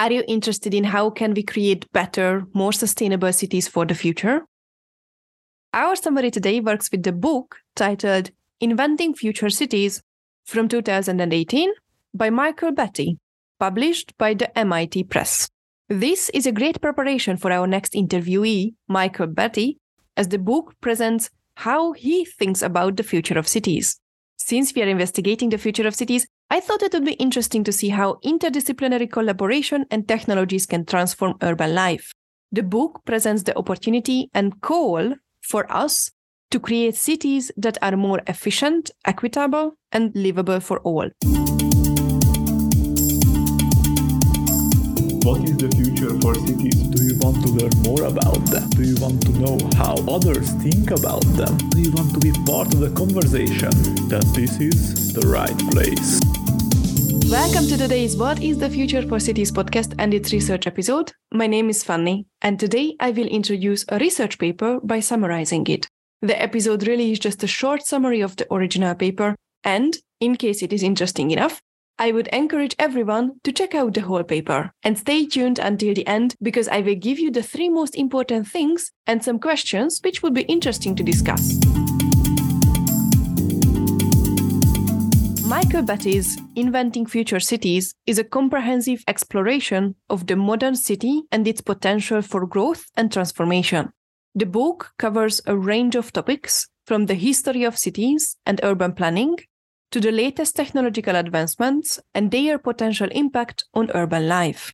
Are 0.00 0.10
you 0.10 0.24
interested 0.26 0.72
in 0.72 0.84
how 0.84 1.10
can 1.10 1.34
we 1.34 1.42
create 1.42 1.84
better, 1.92 2.46
more 2.54 2.72
sustainable 2.72 3.34
cities 3.34 3.68
for 3.68 3.84
the 3.84 3.94
future? 3.94 4.46
Our 5.74 5.94
summary 5.94 6.30
today 6.30 6.60
works 6.60 6.90
with 6.90 7.02
the 7.02 7.12
book 7.12 7.56
titled 7.76 8.30
Inventing 8.60 9.12
Future 9.12 9.50
Cities 9.50 10.02
from 10.46 10.68
2018 10.68 11.72
by 12.14 12.30
Michael 12.30 12.72
Batty, 12.72 13.18
published 13.58 14.16
by 14.16 14.32
the 14.32 14.48
MIT 14.58 15.04
Press. 15.04 15.50
This 15.90 16.30
is 16.30 16.46
a 16.46 16.52
great 16.52 16.80
preparation 16.80 17.36
for 17.36 17.52
our 17.52 17.66
next 17.66 17.92
interviewee, 17.92 18.72
Michael 18.88 19.26
Batty, 19.26 19.76
as 20.16 20.28
the 20.28 20.38
book 20.38 20.72
presents 20.80 21.28
how 21.56 21.92
he 21.92 22.24
thinks 22.24 22.62
about 22.62 22.96
the 22.96 23.02
future 23.02 23.38
of 23.38 23.46
cities. 23.46 24.00
Since 24.38 24.74
we 24.74 24.80
are 24.80 24.88
investigating 24.88 25.50
the 25.50 25.58
future 25.58 25.86
of 25.86 25.94
cities, 25.94 26.26
I 26.52 26.58
thought 26.58 26.82
it 26.82 26.92
would 26.92 27.04
be 27.04 27.12
interesting 27.12 27.62
to 27.62 27.70
see 27.70 27.90
how 27.90 28.14
interdisciplinary 28.24 29.08
collaboration 29.08 29.86
and 29.88 30.08
technologies 30.08 30.66
can 30.66 30.84
transform 30.84 31.36
urban 31.42 31.76
life. 31.76 32.10
The 32.50 32.64
book 32.64 33.02
presents 33.04 33.44
the 33.44 33.56
opportunity 33.56 34.28
and 34.34 34.60
call 34.60 35.14
for 35.42 35.70
us 35.72 36.10
to 36.50 36.58
create 36.58 36.96
cities 36.96 37.52
that 37.56 37.78
are 37.82 37.96
more 37.96 38.20
efficient, 38.26 38.90
equitable, 39.04 39.74
and 39.92 40.10
livable 40.16 40.58
for 40.58 40.80
all. 40.80 41.08
What 45.22 45.44
is 45.44 45.56
the 45.56 45.70
future 45.76 46.18
for 46.18 46.34
cities? 46.34 46.82
Do 46.88 47.04
you 47.04 47.16
want 47.20 47.46
to 47.46 47.52
learn 47.52 47.70
more 47.84 48.10
about 48.10 48.44
them? 48.46 48.68
Do 48.70 48.82
you 48.82 48.96
want 49.00 49.22
to 49.22 49.30
know 49.38 49.56
how 49.76 49.94
others 50.12 50.50
think 50.54 50.90
about 50.90 51.22
them? 51.38 51.56
Do 51.70 51.80
you 51.80 51.92
want 51.92 52.12
to 52.14 52.18
be 52.18 52.32
part 52.44 52.74
of 52.74 52.80
the 52.80 52.90
conversation? 52.90 53.70
Then 54.08 54.22
this 54.34 54.58
is 54.60 55.12
the 55.12 55.28
right 55.28 55.56
place. 55.70 56.20
Welcome 57.30 57.68
to 57.68 57.76
today's 57.78 58.16
What 58.16 58.42
is 58.42 58.58
the 58.58 58.68
Future 58.68 59.06
for 59.06 59.20
Cities 59.20 59.52
podcast 59.52 59.94
and 60.00 60.12
its 60.12 60.32
research 60.32 60.66
episode. 60.66 61.12
My 61.32 61.46
name 61.46 61.70
is 61.70 61.84
Fanny, 61.84 62.26
and 62.42 62.58
today 62.58 62.96
I 62.98 63.12
will 63.12 63.28
introduce 63.28 63.84
a 63.88 64.00
research 64.00 64.36
paper 64.36 64.80
by 64.82 64.98
summarizing 64.98 65.64
it. 65.68 65.86
The 66.22 66.42
episode 66.42 66.88
really 66.88 67.12
is 67.12 67.20
just 67.20 67.44
a 67.44 67.46
short 67.46 67.86
summary 67.86 68.20
of 68.20 68.34
the 68.34 68.52
original 68.52 68.96
paper, 68.96 69.36
and 69.62 69.96
in 70.18 70.34
case 70.34 70.60
it 70.60 70.72
is 70.72 70.82
interesting 70.82 71.30
enough, 71.30 71.62
I 72.00 72.10
would 72.10 72.26
encourage 72.28 72.74
everyone 72.80 73.38
to 73.44 73.52
check 73.52 73.76
out 73.76 73.94
the 73.94 74.00
whole 74.00 74.24
paper 74.24 74.72
and 74.82 74.98
stay 74.98 75.24
tuned 75.24 75.60
until 75.60 75.94
the 75.94 76.08
end 76.08 76.34
because 76.42 76.66
I 76.66 76.80
will 76.80 76.96
give 76.96 77.20
you 77.20 77.30
the 77.30 77.44
three 77.44 77.68
most 77.68 77.94
important 77.94 78.48
things 78.48 78.90
and 79.06 79.22
some 79.22 79.38
questions 79.38 80.00
which 80.02 80.20
would 80.20 80.34
be 80.34 80.42
interesting 80.42 80.96
to 80.96 81.04
discuss. 81.04 81.60
Michael 85.50 85.82
Batty's 85.82 86.38
Inventing 86.54 87.06
Future 87.06 87.40
Cities 87.40 87.92
is 88.06 88.20
a 88.20 88.24
comprehensive 88.24 89.02
exploration 89.08 89.96
of 90.08 90.28
the 90.28 90.36
modern 90.36 90.76
city 90.76 91.24
and 91.32 91.48
its 91.48 91.60
potential 91.60 92.22
for 92.22 92.46
growth 92.46 92.84
and 92.96 93.12
transformation. 93.12 93.92
The 94.32 94.46
book 94.46 94.92
covers 94.96 95.40
a 95.48 95.56
range 95.56 95.96
of 95.96 96.12
topics 96.12 96.68
from 96.86 97.06
the 97.06 97.14
history 97.14 97.64
of 97.64 97.76
cities 97.76 98.36
and 98.46 98.60
urban 98.62 98.92
planning 98.92 99.38
to 99.90 99.98
the 99.98 100.12
latest 100.12 100.54
technological 100.54 101.16
advancements 101.16 101.98
and 102.14 102.30
their 102.30 102.56
potential 102.56 103.08
impact 103.10 103.64
on 103.74 103.90
urban 103.92 104.28
life. 104.28 104.72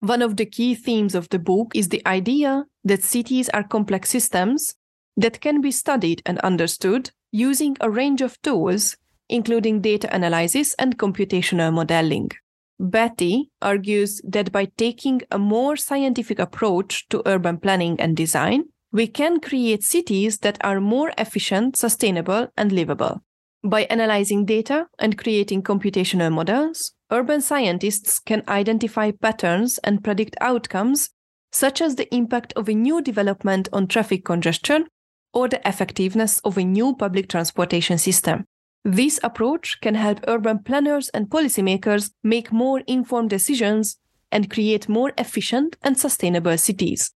One 0.00 0.20
of 0.20 0.36
the 0.36 0.46
key 0.46 0.74
themes 0.74 1.14
of 1.14 1.28
the 1.28 1.38
book 1.38 1.76
is 1.76 1.90
the 1.90 2.04
idea 2.04 2.64
that 2.82 3.04
cities 3.04 3.48
are 3.50 3.62
complex 3.62 4.10
systems 4.10 4.74
that 5.16 5.40
can 5.40 5.60
be 5.60 5.70
studied 5.70 6.22
and 6.26 6.40
understood 6.40 7.12
using 7.30 7.76
a 7.80 7.88
range 7.88 8.20
of 8.20 8.42
tools 8.42 8.96
including 9.28 9.80
data 9.80 10.14
analysis 10.14 10.74
and 10.78 10.98
computational 10.98 11.72
modeling. 11.72 12.30
Batty 12.78 13.50
argues 13.60 14.20
that 14.24 14.50
by 14.50 14.66
taking 14.76 15.22
a 15.30 15.38
more 15.38 15.76
scientific 15.76 16.38
approach 16.38 17.08
to 17.10 17.22
urban 17.26 17.58
planning 17.58 18.00
and 18.00 18.16
design, 18.16 18.64
we 18.90 19.06
can 19.06 19.40
create 19.40 19.84
cities 19.84 20.38
that 20.38 20.58
are 20.62 20.80
more 20.80 21.12
efficient, 21.16 21.76
sustainable, 21.76 22.48
and 22.56 22.72
livable. 22.72 23.22
By 23.64 23.84
analyzing 23.84 24.44
data 24.44 24.88
and 24.98 25.16
creating 25.16 25.62
computational 25.62 26.32
models, 26.32 26.92
urban 27.10 27.40
scientists 27.40 28.18
can 28.18 28.42
identify 28.48 29.12
patterns 29.12 29.78
and 29.78 30.02
predict 30.02 30.36
outcomes, 30.40 31.10
such 31.52 31.80
as 31.80 31.94
the 31.94 32.12
impact 32.12 32.52
of 32.54 32.68
a 32.68 32.74
new 32.74 33.00
development 33.00 33.68
on 33.72 33.86
traffic 33.86 34.24
congestion 34.24 34.88
or 35.32 35.48
the 35.48 35.66
effectiveness 35.66 36.40
of 36.40 36.58
a 36.58 36.64
new 36.64 36.96
public 36.96 37.28
transportation 37.28 37.98
system. 37.98 38.44
This 38.84 39.20
approach 39.22 39.80
can 39.80 39.94
help 39.94 40.24
urban 40.26 40.58
planners 40.58 41.08
and 41.10 41.28
policymakers 41.28 42.10
make 42.22 42.50
more 42.50 42.80
informed 42.86 43.30
decisions 43.30 43.96
and 44.32 44.50
create 44.50 44.88
more 44.88 45.12
efficient 45.16 45.76
and 45.82 45.96
sustainable 45.96 46.58
cities. 46.58 47.12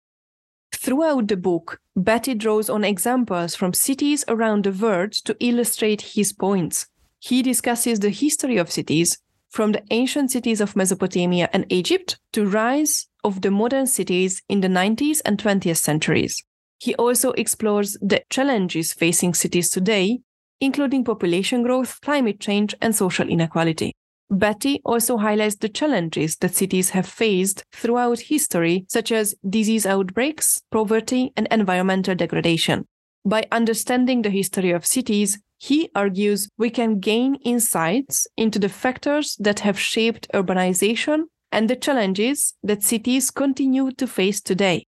Throughout 0.73 1.27
the 1.27 1.37
book, 1.37 1.81
Batty 1.95 2.35
draws 2.35 2.69
on 2.69 2.83
examples 2.83 3.55
from 3.55 3.73
cities 3.73 4.23
around 4.27 4.65
the 4.65 4.71
world 4.71 5.13
to 5.25 5.35
illustrate 5.39 6.01
his 6.01 6.33
points. 6.33 6.87
He 7.19 7.41
discusses 7.41 7.99
the 7.99 8.11
history 8.11 8.57
of 8.57 8.71
cities, 8.71 9.17
from 9.49 9.71
the 9.71 9.83
ancient 9.89 10.31
cities 10.31 10.61
of 10.61 10.75
Mesopotamia 10.75 11.49
and 11.53 11.65
Egypt 11.69 12.19
to 12.33 12.45
rise 12.45 13.07
of 13.23 13.41
the 13.41 13.49
modern 13.49 13.87
cities 13.87 14.43
in 14.49 14.61
the 14.61 14.67
90s 14.67 15.21
and 15.25 15.41
20th 15.41 15.77
centuries. 15.77 16.43
He 16.77 16.93
also 16.95 17.31
explores 17.31 17.97
the 18.01 18.21
challenges 18.29 18.93
facing 18.93 19.33
cities 19.33 19.69
today 19.69 20.19
including 20.59 21.03
population 21.03 21.63
growth, 21.63 21.99
climate 22.01 22.39
change, 22.39 22.75
and 22.81 22.95
social 22.95 23.27
inequality. 23.27 23.93
Batty 24.31 24.81
also 24.83 25.17
highlights 25.17 25.57
the 25.57 25.69
challenges 25.69 26.35
that 26.37 26.55
cities 26.55 26.89
have 26.91 27.05
faced 27.05 27.63
throughout 27.71 28.19
history, 28.19 28.85
such 28.89 29.11
as 29.11 29.35
disease 29.47 29.85
outbreaks, 29.85 30.61
poverty, 30.71 31.31
and 31.37 31.47
environmental 31.51 32.15
degradation. 32.15 32.87
By 33.23 33.45
understanding 33.51 34.23
the 34.23 34.31
history 34.31 34.71
of 34.71 34.85
cities, 34.85 35.39
he 35.57 35.89
argues 35.95 36.49
we 36.57 36.69
can 36.69 36.99
gain 36.99 37.35
insights 37.45 38.27
into 38.35 38.59
the 38.59 38.69
factors 38.69 39.35
that 39.39 39.59
have 39.61 39.79
shaped 39.79 40.27
urbanization 40.33 41.25
and 41.51 41.69
the 41.69 41.75
challenges 41.75 42.53
that 42.63 42.83
cities 42.83 43.31
continue 43.31 43.91
to 43.91 44.07
face 44.07 44.41
today. 44.41 44.85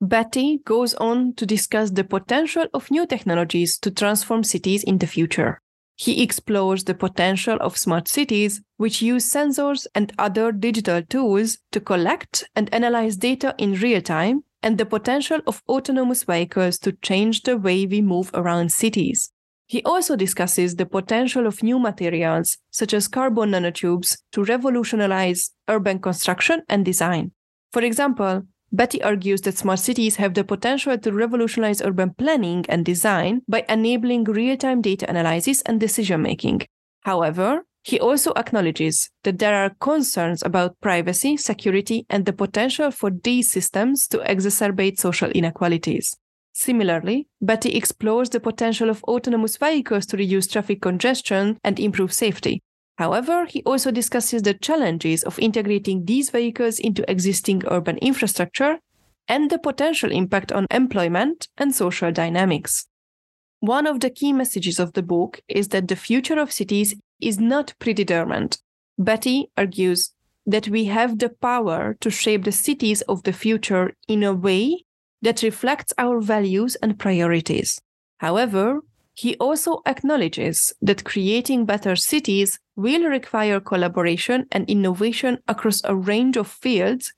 Batty 0.00 0.60
goes 0.64 0.94
on 0.94 1.34
to 1.34 1.44
discuss 1.44 1.90
the 1.90 2.04
potential 2.04 2.66
of 2.72 2.90
new 2.90 3.04
technologies 3.04 3.76
to 3.78 3.90
transform 3.90 4.44
cities 4.44 4.84
in 4.84 4.98
the 4.98 5.08
future. 5.08 5.60
He 5.96 6.22
explores 6.22 6.84
the 6.84 6.94
potential 6.94 7.58
of 7.60 7.76
smart 7.76 8.06
cities, 8.06 8.62
which 8.76 9.02
use 9.02 9.28
sensors 9.28 9.88
and 9.96 10.12
other 10.16 10.52
digital 10.52 11.02
tools 11.02 11.58
to 11.72 11.80
collect 11.80 12.44
and 12.54 12.72
analyze 12.72 13.16
data 13.16 13.56
in 13.58 13.74
real 13.74 14.00
time, 14.00 14.44
and 14.62 14.78
the 14.78 14.86
potential 14.86 15.40
of 15.48 15.62
autonomous 15.68 16.22
vehicles 16.22 16.78
to 16.78 16.92
change 16.92 17.42
the 17.42 17.56
way 17.56 17.84
we 17.84 18.00
move 18.00 18.30
around 18.34 18.70
cities. 18.70 19.32
He 19.66 19.82
also 19.82 20.14
discusses 20.14 20.76
the 20.76 20.86
potential 20.86 21.46
of 21.46 21.64
new 21.64 21.80
materials, 21.80 22.56
such 22.70 22.94
as 22.94 23.08
carbon 23.08 23.50
nanotubes, 23.50 24.16
to 24.30 24.44
revolutionize 24.44 25.50
urban 25.66 25.98
construction 25.98 26.62
and 26.68 26.84
design. 26.84 27.32
For 27.72 27.82
example, 27.82 28.44
Batty 28.70 29.02
argues 29.02 29.40
that 29.42 29.56
smart 29.56 29.78
cities 29.78 30.16
have 30.16 30.34
the 30.34 30.44
potential 30.44 30.98
to 30.98 31.12
revolutionize 31.12 31.80
urban 31.80 32.10
planning 32.10 32.64
and 32.68 32.84
design 32.84 33.42
by 33.48 33.64
enabling 33.68 34.24
real 34.24 34.56
time 34.56 34.82
data 34.82 35.08
analysis 35.08 35.62
and 35.62 35.80
decision 35.80 36.22
making. 36.22 36.62
However, 37.02 37.64
he 37.82 37.98
also 37.98 38.32
acknowledges 38.36 39.08
that 39.24 39.38
there 39.38 39.54
are 39.54 39.70
concerns 39.80 40.42
about 40.42 40.78
privacy, 40.82 41.38
security, 41.38 42.04
and 42.10 42.26
the 42.26 42.32
potential 42.34 42.90
for 42.90 43.10
these 43.10 43.50
systems 43.50 44.06
to 44.08 44.18
exacerbate 44.18 44.98
social 44.98 45.30
inequalities. 45.30 46.14
Similarly, 46.52 47.28
Batty 47.40 47.70
explores 47.76 48.30
the 48.30 48.40
potential 48.40 48.90
of 48.90 49.02
autonomous 49.04 49.56
vehicles 49.56 50.04
to 50.06 50.16
reduce 50.16 50.48
traffic 50.48 50.82
congestion 50.82 51.56
and 51.64 51.80
improve 51.80 52.12
safety. 52.12 52.62
However, 52.98 53.46
he 53.46 53.62
also 53.62 53.92
discusses 53.92 54.42
the 54.42 54.54
challenges 54.54 55.22
of 55.22 55.38
integrating 55.38 56.04
these 56.04 56.30
vehicles 56.30 56.80
into 56.80 57.08
existing 57.08 57.62
urban 57.70 57.96
infrastructure 57.98 58.80
and 59.28 59.50
the 59.50 59.58
potential 59.58 60.10
impact 60.10 60.50
on 60.50 60.66
employment 60.72 61.46
and 61.56 61.72
social 61.72 62.10
dynamics. 62.10 62.88
One 63.60 63.86
of 63.86 64.00
the 64.00 64.10
key 64.10 64.32
messages 64.32 64.80
of 64.80 64.94
the 64.94 65.04
book 65.04 65.40
is 65.46 65.68
that 65.68 65.86
the 65.86 65.94
future 65.94 66.40
of 66.40 66.50
cities 66.50 66.96
is 67.20 67.38
not 67.38 67.74
predetermined. 67.78 68.58
Batty 68.98 69.52
argues 69.56 70.12
that 70.44 70.66
we 70.68 70.86
have 70.86 71.20
the 71.20 71.28
power 71.28 71.96
to 72.00 72.10
shape 72.10 72.42
the 72.42 72.52
cities 72.52 73.02
of 73.02 73.22
the 73.22 73.32
future 73.32 73.94
in 74.08 74.24
a 74.24 74.34
way 74.34 74.84
that 75.22 75.42
reflects 75.42 75.92
our 75.98 76.20
values 76.20 76.74
and 76.76 76.98
priorities. 76.98 77.80
However, 78.18 78.80
he 79.18 79.34
also 79.38 79.82
acknowledges 79.84 80.72
that 80.80 81.02
creating 81.02 81.66
better 81.66 81.96
cities 81.96 82.60
will 82.76 83.02
require 83.08 83.58
collaboration 83.58 84.46
and 84.52 84.70
innovation 84.70 85.38
across 85.48 85.82
a 85.82 85.96
range 85.96 86.36
of 86.36 86.46
fields, 86.46 87.12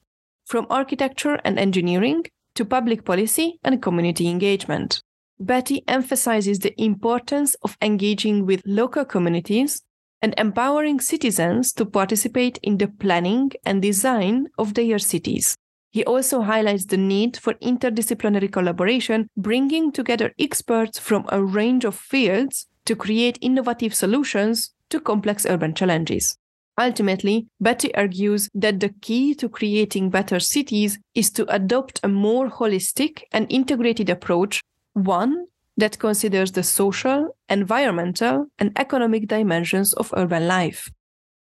from 0.47 0.67
architecture 0.71 1.39
and 1.45 1.59
engineering 1.59 2.25
to 2.55 2.65
public 2.65 3.05
policy 3.05 3.59
and 3.63 3.83
community 3.83 4.29
engagement. 4.29 5.03
Batty 5.39 5.85
emphasizes 5.87 6.61
the 6.61 6.73
importance 6.81 7.55
of 7.63 7.77
engaging 7.83 8.47
with 8.47 8.63
local 8.65 9.05
communities 9.05 9.83
and 10.23 10.33
empowering 10.39 11.01
citizens 11.01 11.71
to 11.75 11.85
participate 11.85 12.59
in 12.63 12.79
the 12.79 12.89
planning 12.89 13.51
and 13.67 13.83
design 13.83 14.47
of 14.57 14.73
their 14.73 14.99
cities. 14.99 15.55
He 15.93 16.05
also 16.05 16.43
highlights 16.43 16.87
the 16.87 16.97
need 16.97 17.37
for 17.37 17.55
interdisciplinary 17.55 18.53
collaboration, 18.53 19.29
bringing 19.37 19.91
together 19.91 20.33
experts 20.39 20.99
from 20.99 21.25
a 21.31 21.43
range 21.43 21.85
of 21.85 21.97
fields 21.97 22.69
to 22.85 22.95
create 22.95 23.39
innovative 23.41 23.95
solutions 23.95 24.73
to 24.91 25.01
complex 25.01 25.45
urban 25.47 25.75
challenges. 25.75 26.37
Ultimately, 26.81 27.49
Batty 27.61 27.95
argues 27.95 28.49
that 28.55 28.81
the 28.81 28.95
key 29.01 29.35
to 29.35 29.49
creating 29.49 30.11
better 30.11 30.39
cities 30.39 30.99
is 31.15 31.31
to 31.33 31.53
adopt 31.53 32.01
a 32.03 32.09
more 32.09 32.49
holistic 32.49 33.23
and 33.33 33.51
integrated 33.51 34.09
approach, 34.09 34.63
one 34.93 35.47
that 35.77 35.99
considers 35.99 36.53
the 36.53 36.63
social, 36.63 37.37
environmental, 37.49 38.47
and 38.59 38.73
economic 38.79 39.27
dimensions 39.27 39.93
of 39.95 40.15
urban 40.17 40.47
life. 40.47 40.89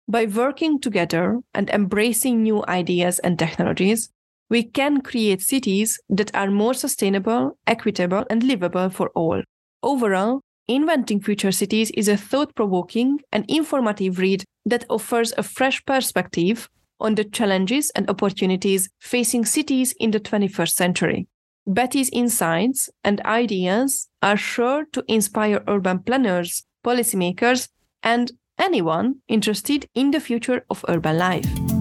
By 0.08 0.26
working 0.26 0.80
together 0.80 1.38
and 1.54 1.70
embracing 1.70 2.42
new 2.42 2.64
ideas 2.66 3.18
and 3.20 3.38
technologies, 3.38 4.10
we 4.52 4.62
can 4.62 5.00
create 5.00 5.40
cities 5.40 5.98
that 6.10 6.30
are 6.36 6.50
more 6.50 6.74
sustainable, 6.74 7.56
equitable, 7.66 8.26
and 8.28 8.42
livable 8.42 8.90
for 8.90 9.08
all. 9.14 9.42
Overall, 9.82 10.42
Inventing 10.68 11.22
Future 11.22 11.52
Cities 11.52 11.90
is 11.92 12.06
a 12.06 12.18
thought 12.18 12.54
provoking 12.54 13.20
and 13.32 13.46
informative 13.48 14.18
read 14.18 14.44
that 14.66 14.84
offers 14.90 15.32
a 15.38 15.42
fresh 15.42 15.82
perspective 15.86 16.68
on 17.00 17.14
the 17.14 17.24
challenges 17.24 17.90
and 17.96 18.10
opportunities 18.10 18.90
facing 19.00 19.46
cities 19.46 19.94
in 19.98 20.10
the 20.10 20.20
21st 20.20 20.74
century. 20.74 21.26
Batty's 21.66 22.10
insights 22.12 22.90
and 23.02 23.22
ideas 23.22 24.10
are 24.22 24.36
sure 24.36 24.84
to 24.92 25.02
inspire 25.08 25.64
urban 25.66 26.00
planners, 26.00 26.62
policymakers, 26.84 27.68
and 28.02 28.32
anyone 28.58 29.14
interested 29.28 29.88
in 29.94 30.10
the 30.10 30.20
future 30.20 30.66
of 30.68 30.84
urban 30.88 31.16
life. 31.16 31.71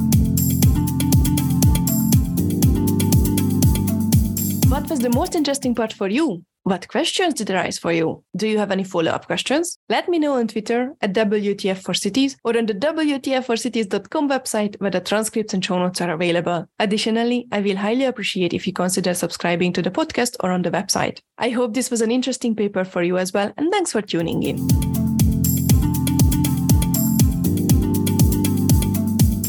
Was 4.91 4.99
the 4.99 5.09
most 5.09 5.35
interesting 5.35 5.73
part 5.73 5.93
for 5.93 6.09
you? 6.09 6.43
What 6.63 6.89
questions 6.89 7.35
did 7.35 7.49
arise 7.49 7.79
for 7.79 7.93
you? 7.93 8.25
Do 8.35 8.45
you 8.45 8.57
have 8.57 8.71
any 8.71 8.83
follow 8.83 9.11
up 9.11 9.25
questions? 9.25 9.77
Let 9.87 10.09
me 10.09 10.19
know 10.19 10.33
on 10.33 10.49
Twitter 10.49 10.91
at 10.99 11.13
WTF 11.13 11.77
for 11.77 11.93
Cities 11.93 12.35
or 12.43 12.57
on 12.57 12.65
the 12.65 12.73
WTF4Cities.com 12.73 14.29
website 14.29 14.75
where 14.81 14.91
the 14.91 14.99
transcripts 14.99 15.53
and 15.53 15.63
show 15.63 15.79
notes 15.79 16.01
are 16.01 16.11
available. 16.11 16.67
Additionally, 16.77 17.47
I 17.53 17.61
will 17.61 17.77
highly 17.77 18.03
appreciate 18.03 18.53
if 18.53 18.67
you 18.67 18.73
consider 18.73 19.13
subscribing 19.13 19.71
to 19.73 19.81
the 19.81 19.91
podcast 19.91 20.35
or 20.41 20.51
on 20.51 20.61
the 20.61 20.71
website. 20.71 21.19
I 21.37 21.51
hope 21.51 21.73
this 21.73 21.89
was 21.89 22.01
an 22.01 22.11
interesting 22.11 22.53
paper 22.53 22.83
for 22.83 23.01
you 23.01 23.17
as 23.17 23.31
well, 23.31 23.53
and 23.55 23.71
thanks 23.71 23.93
for 23.93 24.01
tuning 24.01 24.43
in. 24.43 24.57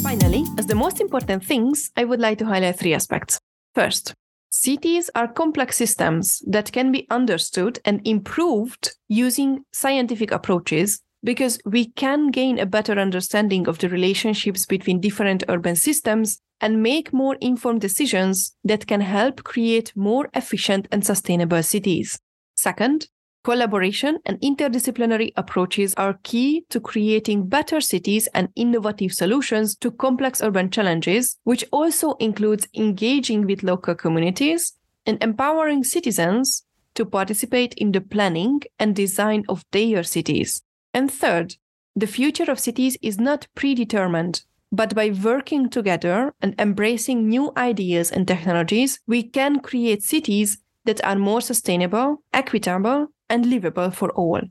Finally, 0.05 0.45
as 0.57 0.67
the 0.67 0.77
most 0.77 1.01
important 1.01 1.45
things, 1.45 1.91
I 1.97 2.05
would 2.05 2.21
like 2.21 2.39
to 2.39 2.47
highlight 2.47 2.79
three 2.79 2.95
aspects. 2.95 3.41
First, 3.75 4.15
Cities 4.55 5.09
are 5.15 5.33
complex 5.33 5.79
systems 5.79 6.43
that 6.47 6.73
can 6.73 6.93
be 6.93 7.07
understood 7.09 7.79
and 7.87 8.07
improved 8.07 8.93
using 9.09 9.65
scientific 9.73 10.31
approaches 10.31 11.01
because 11.25 11.59
we 11.65 11.87
can 11.87 12.31
gain 12.31 12.59
a 12.59 12.67
better 12.67 12.99
understanding 12.99 13.67
of 13.67 13.79
the 13.79 13.89
relationships 13.89 14.67
between 14.67 15.01
different 15.01 15.43
urban 15.49 15.75
systems 15.75 16.39
and 16.61 16.83
make 16.83 17.15
more 17.15 17.39
informed 17.41 17.81
decisions 17.81 18.55
that 18.63 18.87
can 18.87 19.01
help 19.01 19.43
create 19.43 19.97
more 19.97 20.29
efficient 20.35 20.87
and 20.93 21.03
sustainable 21.03 21.63
cities. 21.63 22.19
Second, 22.55 23.09
Collaboration 23.45 24.21
and 24.25 24.41
interdisciplinary 24.41 25.33
approaches 25.37 25.95
are 25.97 26.21
key 26.23 26.65
to 26.71 26.79
creating 26.79 27.49
better 27.49 27.81
cities 27.81 28.29
and 28.35 28.49
innovative 28.55 29.13
solutions 29.13 29.75
to 29.77 29.91
complex 29.91 30.41
urban 30.41 30.71
challenges, 30.71 31.39
which 31.43 31.65
also 31.73 32.13
includes 32.15 32.69
engaging 32.77 33.45
with 33.45 33.65
local 33.65 33.97
communities 33.97 34.75
and 35.07 35.21
empowering 35.21 35.83
citizens 35.83 36.63
to 36.95 37.05
participate 37.05 37.75
in 37.75 37.91
the 37.91 38.01
planning 38.01 38.61
and 38.79 38.95
design 38.95 39.43
of 39.49 39.65
their 39.73 40.05
cities. 40.05 40.63
And 40.95 41.11
third, 41.11 41.57
the 41.97 42.07
future 42.07 42.49
of 42.49 42.61
cities 42.61 42.97
is 43.03 43.19
not 43.19 43.49
predetermined, 43.57 44.45
but 44.71 44.95
by 44.95 45.11
working 45.11 45.69
together 45.69 46.33
and 46.41 46.55
embracing 46.61 47.29
new 47.29 47.53
ideas 47.57 48.13
and 48.13 48.29
technologies, 48.29 49.01
we 49.09 49.25
can 49.25 49.59
create 49.59 50.05
cities 50.05 50.59
that 50.85 51.05
are 51.05 51.17
more 51.17 51.41
sustainable, 51.41 52.23
equitable, 52.33 53.09
and 53.33 53.47
livable 53.47 53.91
for 53.91 54.11
all. 54.13 54.43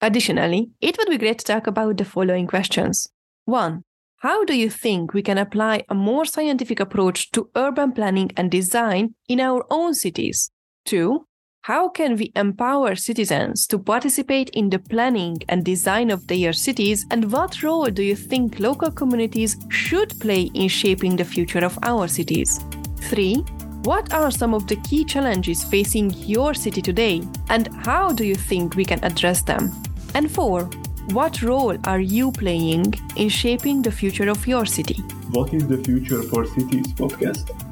Additionally, 0.00 0.70
it 0.80 0.96
would 0.96 1.10
be 1.10 1.18
great 1.18 1.38
to 1.40 1.44
talk 1.44 1.66
about 1.66 1.98
the 1.98 2.04
following 2.04 2.46
questions. 2.46 3.08
1. 3.44 3.82
How 4.22 4.44
do 4.44 4.56
you 4.56 4.70
think 4.70 5.12
we 5.12 5.22
can 5.22 5.38
apply 5.38 5.84
a 5.88 5.94
more 5.94 6.24
scientific 6.24 6.80
approach 6.80 7.30
to 7.32 7.50
urban 7.54 7.92
planning 7.92 8.30
and 8.36 8.50
design 8.50 9.14
in 9.28 9.40
our 9.40 9.64
own 9.70 9.94
cities? 9.94 10.50
2. 10.86 11.24
How 11.62 11.88
can 11.88 12.16
we 12.16 12.32
empower 12.34 12.96
citizens 12.96 13.66
to 13.66 13.78
participate 13.78 14.48
in 14.50 14.70
the 14.70 14.78
planning 14.78 15.38
and 15.48 15.64
design 15.64 16.10
of 16.10 16.26
their 16.26 16.52
cities? 16.52 17.04
And 17.10 17.30
what 17.30 17.62
role 17.62 17.90
do 17.90 18.02
you 18.02 18.16
think 18.16 18.58
local 18.58 18.90
communities 18.90 19.56
should 19.68 20.18
play 20.18 20.50
in 20.54 20.68
shaping 20.68 21.16
the 21.16 21.24
future 21.24 21.64
of 21.64 21.78
our 21.82 22.08
cities? 22.08 22.58
3. 23.10 23.44
What 23.88 24.12
are 24.12 24.30
some 24.30 24.52
of 24.52 24.66
the 24.66 24.76
key 24.76 25.02
challenges 25.02 25.64
facing 25.64 26.10
your 26.10 26.52
city 26.52 26.82
today, 26.82 27.22
and 27.48 27.74
how 27.86 28.12
do 28.12 28.22
you 28.22 28.34
think 28.34 28.76
we 28.76 28.84
can 28.84 29.02
address 29.02 29.40
them? 29.40 29.72
And 30.12 30.30
four, 30.30 30.64
what 31.12 31.40
role 31.40 31.78
are 31.84 31.98
you 31.98 32.30
playing 32.30 32.92
in 33.16 33.30
shaping 33.30 33.80
the 33.80 33.90
future 33.90 34.28
of 34.28 34.46
your 34.46 34.66
city? 34.66 35.00
What 35.30 35.54
is 35.54 35.66
the 35.66 35.78
Future 35.78 36.20
for 36.24 36.44
Cities 36.44 36.88
podcast? 36.88 37.67